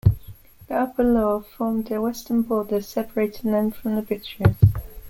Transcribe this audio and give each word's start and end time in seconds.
The 0.67 0.73
upper 0.73 1.03
Loire 1.03 1.43
formed 1.43 1.85
their 1.85 2.01
western 2.01 2.41
border, 2.41 2.81
separating 2.81 3.51
them 3.51 3.69
from 3.69 3.93
the 3.95 4.01
Bituriges. 4.01 4.55